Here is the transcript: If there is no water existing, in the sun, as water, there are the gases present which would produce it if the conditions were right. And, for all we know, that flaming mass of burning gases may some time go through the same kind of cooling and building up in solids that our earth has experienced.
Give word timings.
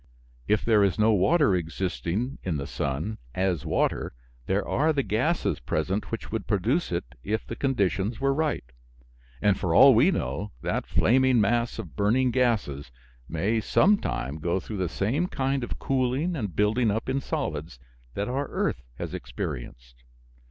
If 0.47 0.65
there 0.65 0.83
is 0.83 0.97
no 0.97 1.11
water 1.13 1.53
existing, 1.55 2.39
in 2.41 2.57
the 2.57 2.65
sun, 2.65 3.19
as 3.35 3.67
water, 3.67 4.13
there 4.47 4.67
are 4.67 4.91
the 4.91 5.03
gases 5.03 5.59
present 5.59 6.09
which 6.11 6.31
would 6.31 6.47
produce 6.47 6.91
it 6.91 7.05
if 7.23 7.45
the 7.45 7.55
conditions 7.55 8.19
were 8.19 8.33
right. 8.33 8.63
And, 9.43 9.59
for 9.59 9.75
all 9.75 9.93
we 9.93 10.09
know, 10.09 10.53
that 10.63 10.87
flaming 10.87 11.39
mass 11.39 11.77
of 11.77 11.95
burning 11.95 12.31
gases 12.31 12.91
may 13.29 13.61
some 13.61 13.99
time 13.99 14.39
go 14.39 14.59
through 14.59 14.77
the 14.77 14.89
same 14.89 15.27
kind 15.27 15.63
of 15.63 15.77
cooling 15.77 16.35
and 16.35 16.55
building 16.55 16.89
up 16.89 17.07
in 17.07 17.21
solids 17.21 17.77
that 18.15 18.27
our 18.27 18.47
earth 18.47 18.81
has 18.95 19.13
experienced. 19.13 20.03